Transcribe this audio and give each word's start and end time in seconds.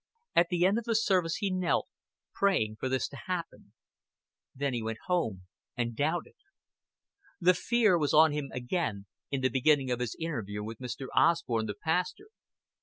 At 0.35 0.47
the 0.49 0.65
end 0.65 0.79
of 0.79 0.85
the 0.85 0.95
service 0.95 1.35
he 1.35 1.51
knelt, 1.51 1.87
praying 2.33 2.77
for 2.77 2.89
this 2.89 3.07
to 3.09 3.17
happen. 3.27 3.71
Then 4.55 4.73
he 4.73 4.81
went 4.81 4.97
home 5.05 5.43
and 5.77 5.95
doubted. 5.95 6.33
The 7.39 7.53
fear 7.53 7.99
was 7.99 8.11
on 8.11 8.31
him 8.31 8.49
again 8.51 9.05
in 9.29 9.41
the 9.41 9.49
beginning 9.49 9.91
of 9.91 9.99
his 9.99 10.15
interview 10.19 10.63
with 10.63 10.79
Mr. 10.79 11.05
Osborn 11.15 11.67
the 11.67 11.75
pastor. 11.75 12.29